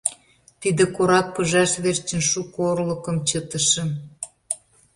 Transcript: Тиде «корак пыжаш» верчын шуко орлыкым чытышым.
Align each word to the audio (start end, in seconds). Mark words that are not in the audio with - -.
Тиде 0.61 0.83
«корак 0.95 1.27
пыжаш» 1.35 1.71
верчын 1.83 2.21
шуко 2.31 2.59
орлыкым 2.71 3.17
чытышым. 3.29 3.89